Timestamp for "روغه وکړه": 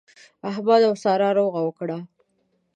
1.39-1.97